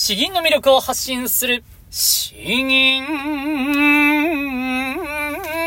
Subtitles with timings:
[0.00, 3.04] 詩吟の魅力を発信する、詩吟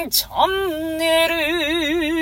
[0.10, 2.21] チャンネル。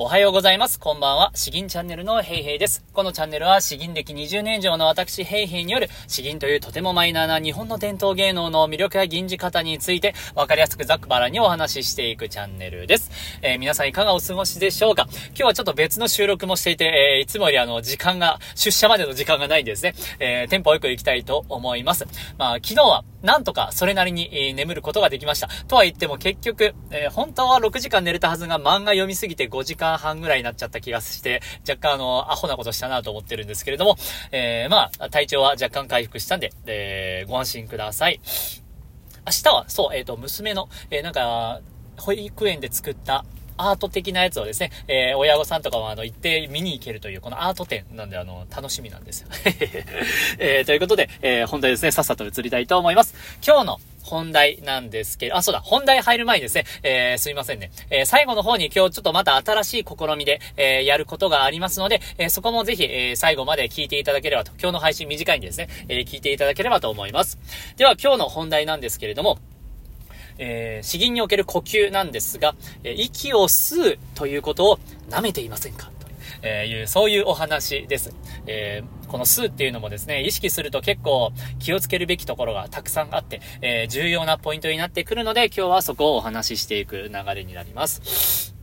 [0.00, 0.78] おはようございます。
[0.78, 1.32] こんばんは。
[1.34, 2.84] 詩吟チャンネルのヘイヘイです。
[2.92, 13.10] このチャンネルは詩吟歴20年以上の私ヘイヘイによる詩吟というとてもマイナーな日本の伝統芸能の魅力や吟じ方についてわかりやすくざっくばらにお話ししていくチャンネルです。
[13.42, 15.08] えー、皆さんいかがお過ごしでしょうか？
[15.30, 19.94] 今日はちょっと別の収録もしていて、えー、いつもよりあの時間が、出社までの時間がないんですね。
[20.20, 22.06] えー、テンポよく行きたいと思います。
[22.38, 25.48] まあ昨日はなんとかそれなりに、えー、眠ることができました。
[25.66, 33.96] とは言っても結局、えー、本当は6時間寝れたはずが漫画読みすぎて5時間半ぐらいになっちゃった気がして、若干あの、アホなことしたなと思ってるんですけれども、
[34.30, 38.20] えー、まあ、体調は若干回復したんで、えー、ご安心ください。
[39.26, 41.60] 明日は、そう、えっ、ー、と、娘の、えー、なんか、
[41.98, 43.24] 保育園で作った
[43.58, 49.28] アート的なやつをですね、えー、親御さんとかもあの、行って見に行けるという、このアート展なんで、あの、楽しみなんですよ。
[50.38, 53.14] えー、ということで、えー、本題ですね、さっさと移りたいと思います。
[53.46, 57.70] 今日の本題なんですけど、あ、そうだ、本題入る前にですね、えー、すいませんね。
[57.90, 67.38] えー、最後の方に今日ちょっとまた新しい試みで、えー、やることがありますので、え、そこもぜひ、え、最後まで聞いていただければと、今日の配信短いんでですね、え、聞いていただければと思います。
[67.76, 69.38] では今日の本題なんですけれども、
[70.38, 74.78] えー、詩吟における呼吸なんですが、え、息を吸うということを
[75.10, 75.90] 舐めていませんか？
[76.42, 78.14] えいう、そういうお話です。
[78.46, 88.54] えー、この数っていうのもですね、意識すると結構気をつけるべきところがたくさんあって、えー、重要なポイントになってくるので、今日はそこをお話ししていく流れになります。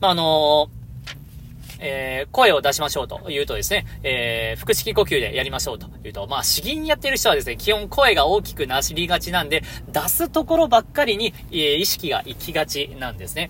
[0.00, 0.79] まあ、あのー
[1.80, 13.48] えー、声を出しましょうと言うとですね、えー、腹式呼吸でやりましょうと言うと、まあ、詩吟やってる人はですね、基本声が大きくなしりがちなんで、出すところばっかりに、えー、意識が行きがちなんですね。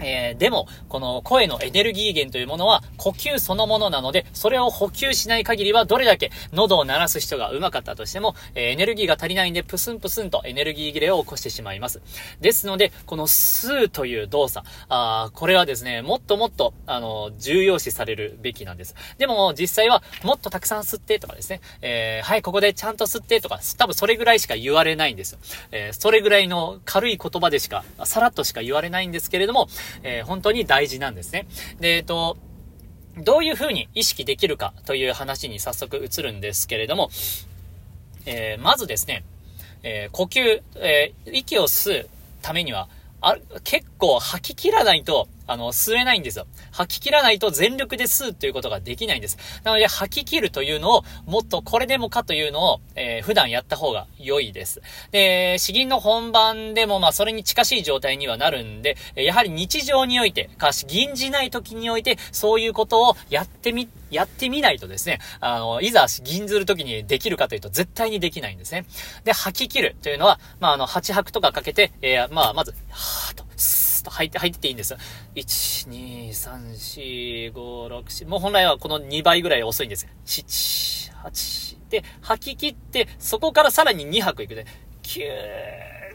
[0.00, 12.00] えー、でも、この声のエネルギー源というものは呼吸そのものなので、それを補給しない限りはどれだけ喉を鳴らす人が上手かったとしても、えー、エネルギーが足りないんでプスンプスンとエネルギー切れを起こしてしまいます。
[12.40, 18.94] ですので、この吸うという動作、あこれはですね、もっともっと、あの、重要視されるべきなんです。
[19.18, 25.38] でも、実際はもっとたくさん吸ってとかですね、えー、はい、ここでちゃんと吸ってとか、多分それぐらいしか言われないんですよ。
[25.72, 29.68] えそれぐらいの軽い言葉でしか、さらっとしか言われないんですけれども、
[30.02, 31.46] えー、本当に大事なんですね。
[31.80, 32.36] で、えっと、
[33.18, 37.10] どういうふうに意識できるかという話に早速移るんですけれども、
[38.26, 39.24] えー、まずですね、
[39.82, 42.08] えー、呼吸、えー、息を吸う
[42.42, 42.88] ためには、
[43.20, 46.46] あ、結構吐き切らないと、あの、吸えないんですよ。
[46.74, 49.38] 吐き切らないと全力で吸うということができないんです。
[49.62, 54.82] なので、吐き切るというのを、もっとこれでもかというのを、えー、普段やった方が良いです。
[55.12, 68.84] で、詩吟の本番でも、まあ、それに近しい状態にはなるんで、やはり日常において、かし、吟じない時において、そういうことをやってみ、やってみないとですね、あの、いざ吟ずる時にできるかというと、絶対にできないんですね。
[69.24, 73.44] で、吐き切るというのは、まあ、あの、八拍とかかけて、えー、まあ、まず、はーと、
[74.04, 74.98] と入って、入ってていいんですよ。
[75.34, 78.28] 1、2、3、4、5、6、7。
[78.28, 80.10] もう本来はこの2倍ぐらい遅いんですよ。
[80.26, 81.78] 7、8。
[81.90, 84.66] で、吐き切って、そこからさらに2拍いくで、
[85.02, 85.20] 9、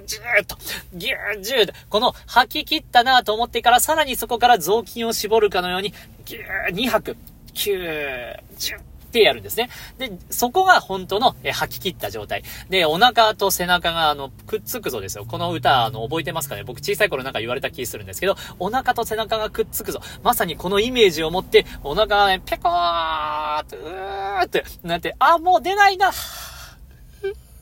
[0.06, 0.58] 10と、
[0.94, 5.94] ギュー、10と、この吐き切ったなと思ってから、さらにそこから雑巾を絞るかのように、
[6.26, 7.18] ギュー、2拍、
[7.54, 8.80] 9、10、
[9.10, 9.70] ってやるんですね。
[9.98, 12.44] で、そこが本当の、え吐き切った状態。
[12.70, 15.26] で、お腹と背中が、あの、くっつくぞですよ。
[15.26, 16.64] この歌、あの、覚えてますかね？
[16.64, 20.02] 僕小さい頃なんか言われた気するんですけど、お腹と背中がくっつくぞ。
[20.24, 26.12] まさにこのイメージを持って、お腹がね、ペコーって、うーってなって、あ、もう出ないな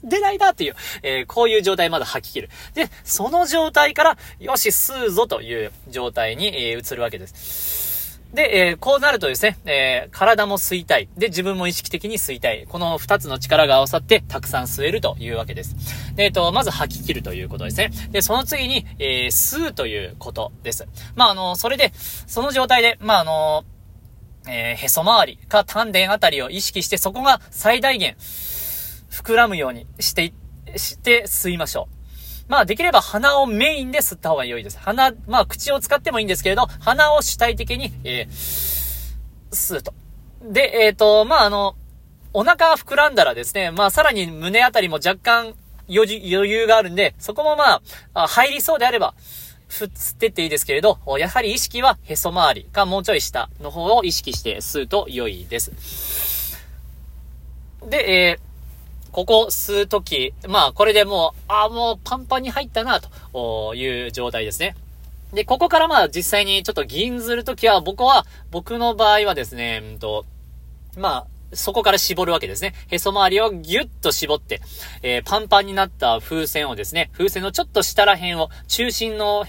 [0.03, 2.49] 出ないなっていう、えー、こういう状態まだ吐き切る。
[2.75, 7.86] で、その状態から、よし、吸うぞという状態に、えー、移るわけです。
[8.37, 11.09] で、えー、こうなるとですね、えー、体も吸いたい。
[11.17, 12.67] で、自分も意識的に吸いたい。
[12.69, 15.75] この二つの力が合わさって、たくさん吸えるというわけです。
[16.15, 17.89] で、えっ、ー、と、まず吐き切るということですね。
[18.11, 20.87] で、その次に、え吸うということです。
[21.15, 23.65] まあ、あの、それで、その状態で、まあ、あの、
[24.47, 28.15] えへそ周りか丹田あたりを意識して、そこが最大限、
[29.09, 30.31] 膨らむようにして、
[30.75, 31.96] して吸いましょう。
[32.47, 34.79] まあできれば鼻をメインで吸った方が良いです。
[34.79, 39.93] 鼻、まあ口を使ってもいいんですけれど、鼻を主体的に、えー、吸うと。
[40.43, 41.75] で、えっ、ー、と、まああの、
[42.33, 45.55] お腹膨らんだらですね、まあさらに胸あたりも若干
[45.89, 47.81] 余裕があるんで、そこもま
[48.13, 49.13] あ、入りそうであれば、
[49.69, 56.57] 吸ってっていいですけれど、やはり意識はへそ周りかもうちょい下の方を意識して吸うと良いです。
[57.89, 58.46] で、えー、
[59.11, 64.75] ここ吸うとき、まあこれでもう、ああ、もうパンパンに入ったな、という状態ですね。
[65.33, 70.25] で、ここからまあ実際にちょっと銀ずるときは、僕は、僕の場合はですね、うんと、
[70.97, 72.73] まあ、そこから絞るわけですね。
[72.87, 74.61] へそ周りをギュッと絞って、
[75.01, 79.45] えー、パンパンになった風船をですね、風船のちょっと下ら辺を、中心の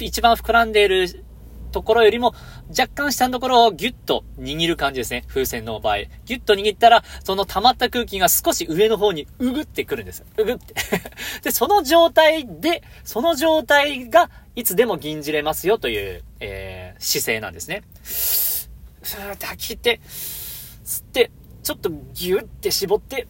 [0.00, 1.24] 一番膨らんでいる
[1.70, 2.34] ところよりも、
[2.68, 5.24] 若干下のところをギュッと握る感じですね。
[5.28, 5.98] 風船の場合。
[6.24, 10.24] ギュッと握ったら、その溜まった空気が少し上の方にうぐってくるんです。
[10.36, 10.74] うぐって。
[11.42, 17.82] で、その状態で、その状態がいつでも銀じれますよという、えー、姿勢なんですね。
[18.04, 20.00] ふーって吐き切って、
[20.84, 21.30] 吸って、
[21.62, 23.26] ちょっとギュッて絞って、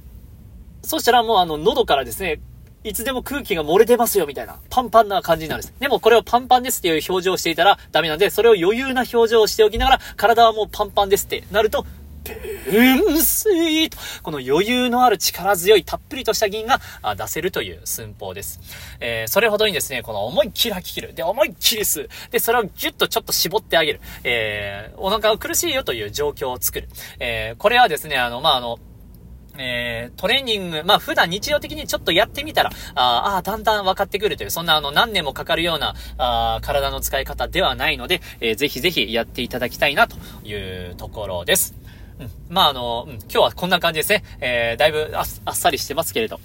[0.82, 2.40] そしたらもうあの喉からですね、
[2.82, 4.58] いつでも空気が漏れてますよ、みたいな。
[4.70, 5.74] パンパンな感じになるんです。
[5.80, 11.84] でもこれをパンパンですっていう表情をしていたらダメなんで、それを余裕な表情をしておきながら、体はもうパンパンですってなると、
[12.24, 16.80] 噴水と、この余裕のある力強いたっぷりとした銀が
[17.16, 18.60] 出せるという寸法です。
[19.00, 21.14] えー、それほどにですね、この思いっきり吐き切る。
[21.14, 22.08] で、思いっきり吸う。
[22.30, 24.00] で、それをギュッとちょっと絞ってあげる。
[24.24, 26.88] えー、お腹が苦しいよという状況を作る。
[27.18, 28.78] えー、これはですね、あの、まあ、あの、
[29.62, 40.16] えー、トレーニング、まあ普段日常的にちょっとやってみたら、ああ、だんだん分かってくるという、そんなあの何年もかかるような、あ体の使い方ではないので、えー、ぜひぜひやっていただきたいなと
[40.46, 40.54] い
[40.90, 41.74] うところです。
[42.18, 42.30] うん。
[42.48, 44.24] まああの、うん、今日はこんな感じですね。
[44.40, 46.40] えー、だいぶあっさりしてますけれど。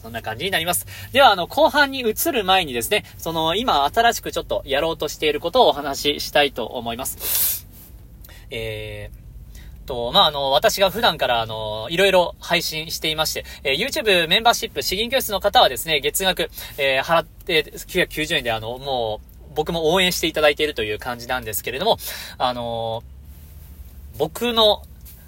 [0.00, 0.86] そんな感じになります。
[1.12, 7.66] では、あの、後半に移る前にですね、その、今、新しくちょっとやろうとしていることをお話ししたいと思います。
[8.50, 9.17] えー、
[9.88, 21.98] と、まあ、あの、私が普段から、あの、いろいろ配信していまして、えー、YouTube メンバーシップ、詩吟教室の方はですね、月額、えー、払って990円で、あの、もう、僕も応援していただいているという感じなんですけれども、
[22.38, 23.02] あの
[24.16, 24.84] 僕の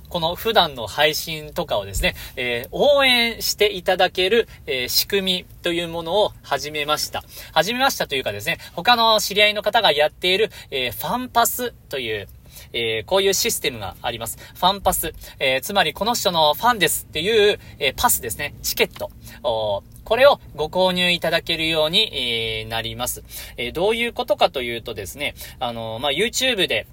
[0.09, 7.23] この普段の配信とかをですね、えー、応援していただける、えー、仕組みというものを始めました。
[7.53, 12.29] 始めましたというかですね、他の知り合いの方がやっている、えー、ファンパスという、
[12.73, 14.39] えー、こういうシステムがあります。
[14.55, 15.13] ファンパス。
[15.39, 18.55] えー、つまりこの人のファンですっていう、えー、パスですね。
[18.63, 19.11] チケット。
[19.43, 23.23] これをご購入いただけるように、えなります。
[23.57, 26.87] えどういうことかというとですね、あのまあ、YouTube で、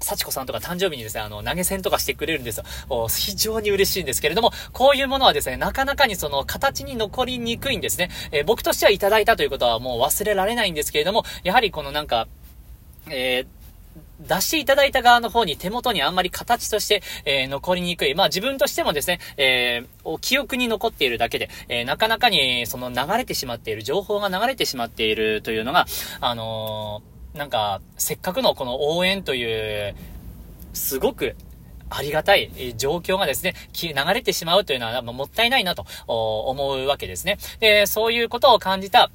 [0.00, 3.08] 幸子さんとか誕生日にですね、あの、投げ銭とかしてくれるんですよ。
[3.08, 8.10] 非常に嬉しいんですけれども、こういうものはですね、なかなかにその形に残りにくいんですね。
[8.30, 12.28] えー、僕としてはいただいたということはもう忘れられないんですけれども、やはりこのなんか、
[13.08, 13.63] えー
[14.20, 18.14] 出していただいた側の方に手元にあんまり形として、えー、残りにくい。
[18.14, 25.86] まあ自分としてもですね、えー、記憶に残っているだけで、えー、なかなかにその流れてしまっている、情報が流れてしまっているというのが、
[26.20, 29.96] あのー、なんか、せっかくのこの応援という、
[30.72, 31.36] すごく
[31.90, 37.38] ありがたい状況がですね、流れてしまうというのはもったいないなと思うわけですね。
[37.60, 39.10] で、そういうことを感じた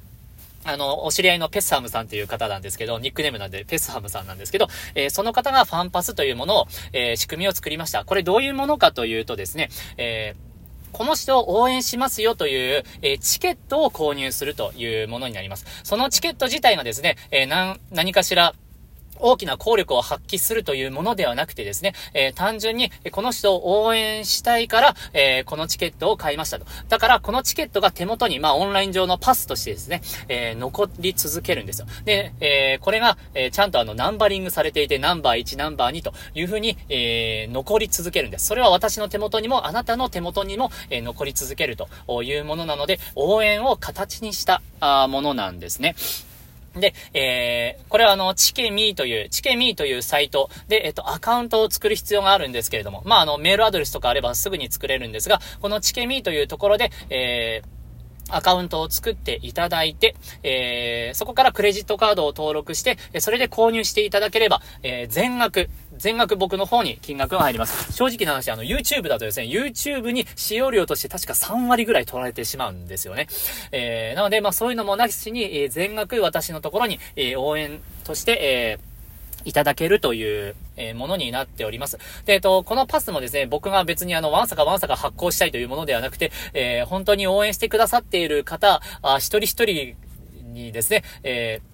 [0.64, 8.04] あの、お知り合いのペッサムさんという方なんですけど、ニックネームなんでペッサムさんなんですけど、えー、その方がファンパスというものを、えー、仕組みを作りました。
[8.04, 10.50] これどういうものかというとですね、えー
[10.92, 15.64] この人を応援しますよという、えー、チケットを購入するというものになります。
[15.84, 18.54] そのチケット自体がですね、えー、何かしら、
[19.20, 26.66] 大きな効力を発揮するというものではなくてですね、えー、単純に、この人を応援したいから、えー、このチケットを買いましたと。
[26.88, 31.86] だから、このチケットが手元に、まあ、オンライン上のパスとしてですね、えー、残り続けるんですよ。
[32.04, 38.46] で、えこれが、えちゃんとあの、ナンバリングされていて、ナンバー1、ナンバー2というふうに、え残り続けるんです。
[38.46, 45.94] それは私の手元にも、あなたの手元にも、え残り続けるというものなので、応援を形にしたあものなんですね。
[46.76, 50.50] で、えー、これはあの、チケミーという、チケミーというサイト。
[50.68, 57.80] で、えっと、アカウントを作る必要があるんですけれども、まあ、あの、メールアドレスとかあればすぐに作れるんですが、このチケミーというところで、えー、
[58.30, 65.68] アカウントを作っていただいて、えー、そこからクレジットカードを登録して、それで購入していただければ、えー、全額、
[66.00, 67.92] 全額僕の方に金額が入ります。
[67.92, 73.28] 正直な話、あの、YouTube だとですね、YouTube に使用料として確か3割ぐらい取られてしまうんですよね。
[73.70, 78.78] えー、なので、まあそういうのもなしに、えー、全額私のところに、えー、応援として、
[79.42, 81.98] えー、いただけるという、えーものになっております。
[82.24, 89.96] で、えっと、このパスもですね、僕が別にあの、わんさかわんさか発行したいというものではなくて、えー、本当に応援してくださっている方、あ一人一人
[90.54, 91.69] にですね、えー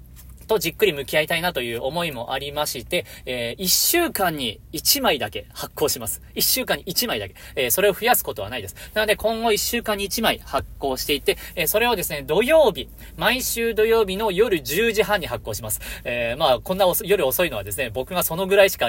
[0.47, 6.23] とじっくり向き合いたいなという思いもありまして、えー、1週間に1枚だけ発行します。
[6.35, 7.35] 1週間に1枚だけ。
[7.55, 8.77] えー、それを増やすことはないです。
[8.95, 15.81] なので今後1週間に1枚発行していて、えー、それをですね、土曜日、毎週土曜日の夜10時半に発行します。
[16.05, 18.89] えー、まあ、こんな夜遅いのはですね、僕がそのぐらいしか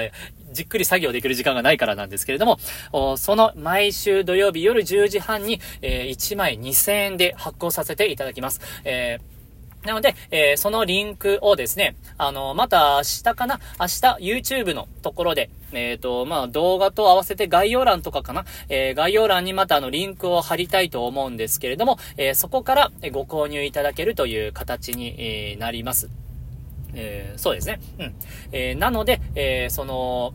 [0.52, 2.58] じっくり作業できる時間がないからなんですけれども、
[3.16, 8.60] その毎週土曜日夜10時半に、えー、1枚2000円で発行させていただきます。
[8.84, 9.37] えー
[9.84, 13.60] なので、えー、そのリンクをですね、あの、また明日かな？
[13.78, 18.44] 明日 YouTube のところで、えっ、ー、と、まあ、動画と合わせて概要欄とかかな？
[18.68, 26.10] えー、概要欄にまたあの、リンクを貼りたいと思うんですけれども、え、そこからご購入いただけるという形に、え、なります。
[26.94, 27.80] え、そうですね。
[27.98, 28.14] うん。
[28.52, 30.34] え、なので、えー、その、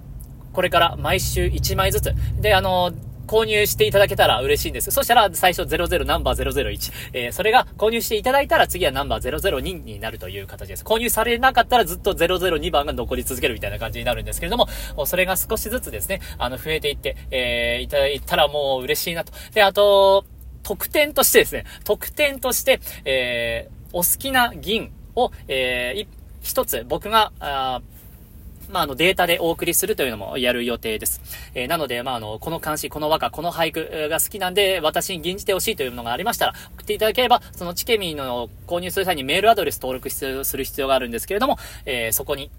[0.53, 2.13] これから毎週1枚ずつ。
[2.39, 2.93] で、あの
[3.27, 4.91] 購入していただけたら嬉しいんです。
[4.91, 6.93] そしたら最初00ナンバー001。
[7.13, 10.83] えー、それが購入していただいたら次はナンバー002になるという形です。
[10.83, 14.67] 購入されなかったらずっと002番が残り続けるみたいな感じになるんですけれども、
[15.05, 19.33] それが少しずつですね、あの、増えていって、えー、いただいたらもう嬉しいなと。
[19.53, 20.25] で、あと、
[20.63, 26.07] 特典としてですね、特典として、えー、お好きな銀を、えー、
[26.41, 27.31] 一つ僕が、
[28.69, 31.21] まあ、あの、データでお送りするというのもやる予定です。
[31.53, 42.49] えー、なので、まあ、あの、この漢詩、この和歌、この俳句が好きなんで、私に吟じてほしいというのがありましたら、送っていただければ、そのチケミーの購入する際にメールアドレス登録する必要があるんですけれども、えー、そこに、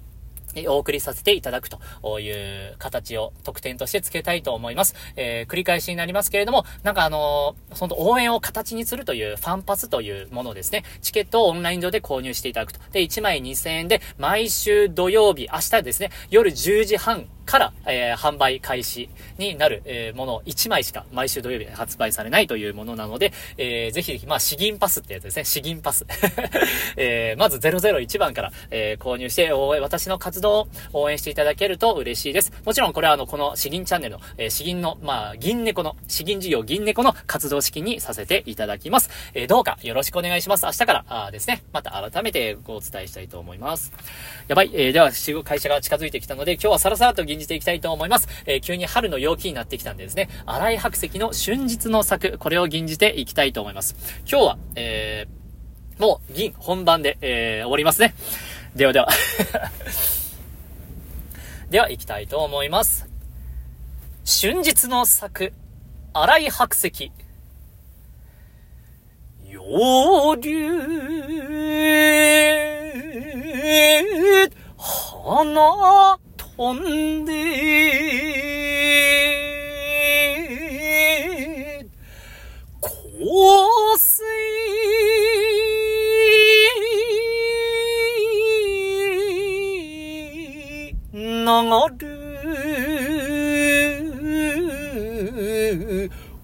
[0.68, 4.94] お送りさせていただくという形を特典として付けたいと思います。
[5.16, 10.84] えー、繰り返しになりますけれども、なんかあのー、その応援を形にするというファンパスというものですね。
[11.02, 12.80] チケットをオンライン上で購入していただくと。
[12.92, 19.08] で、1枚2000円で、毎週土曜日、明日ですね、夜10時半から、えー、販売開始
[19.38, 25.44] になる、えー、もの1枚しか毎週土曜日発売されないというものなので、えー、ぜひぜひ、まあ、詩吟パスってやつですね。
[25.44, 26.06] 詩吟パス。
[26.96, 32.52] えー、まず001番から、えー、購入して、私の活動を応援していただけると嬉しいです。
[32.64, 39.10] もちろんこれはあの、この詩吟チャンネルの、えー、詩吟の、まあ、銀猫の、詩吟事業銀猫の活動資金にさせていただきます。
[39.34, 40.66] えー、どうかよろしくお願いします。
[40.66, 43.92] 明日から、あですね、また改めてご伝えしたいと思います。
[44.48, 45.10] やばい、えー、では、
[45.44, 48.28] 会社が近づいてきたので、今日はさらさらと吟じていきたいと思います。
[48.46, 53.96] えー、急に春の陽気になってきたんでですね、荒井白石の春日の作、これを吟じていきたいと思います。
[54.28, 58.14] 今日は、えー、もう銀本番で、えー、終わりますね。
[58.74, 59.08] ではでは
[61.70, 63.08] では、行きたいと思います。
[64.24, 65.52] 春日の作、
[66.12, 67.10] 荒井白石。
[69.48, 70.70] 陽流、
[74.78, 76.18] 花
[76.56, 77.32] 飛んで、
[82.80, 83.18] 香
[83.98, 84.24] 水
[91.12, 91.24] 流
[91.98, 92.04] る、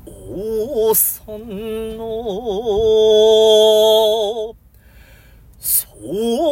[0.06, 2.04] 王さんの
[5.60, 5.76] 装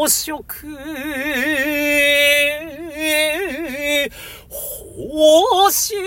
[0.06, 0.44] 飾
[4.96, 6.00] 星に、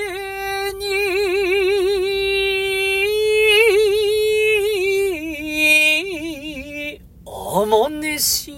[7.25, 8.53] おもねし、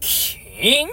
[0.00, 0.90] 金が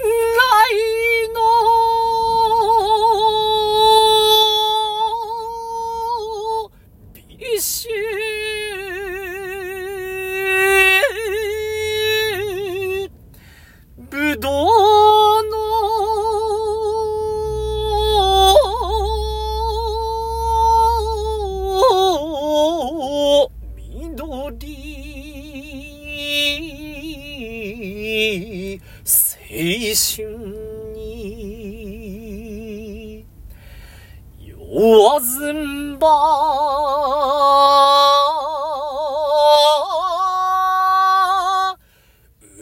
[34.83, 36.07] 酔わずんば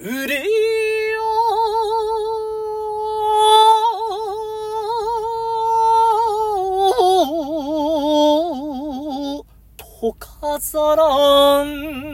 [0.03, 0.43] うれよ
[9.77, 12.10] とかざらん。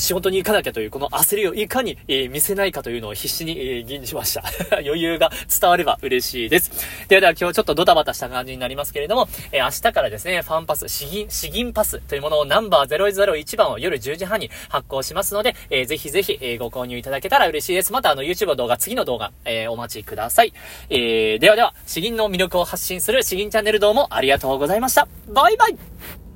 [0.00, 4.42] 仕事に行かなきゃというこの焦りをいかに、え、見せないかというのを必死に、えー、吟じました。
[4.80, 5.30] 余裕が
[5.60, 6.72] 伝われば嬉しいです。
[7.08, 17.92] ではでは今日ちょっとドタバタした感じになりますけれども、え、明日からですね、ファンパス、詩吟、詩吟パスというものをナンバー001番を夜10時半に発行しますので、えー、ぜひぜひ、え、ご購入いただけたら嬉しいです。
[17.92, 20.54] またあの YouTube の動画、次の動画、え、お待ちください。
[20.88, 25.06] えー、ではでは、詩吟の魅力を発信する詩吟チャンネルどうもありがとうございました。
[25.28, 26.29] バイバイ